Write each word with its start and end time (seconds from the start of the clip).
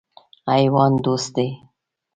حیوان 0.51 0.91
دوست 1.03 1.25
دی. 1.35 1.49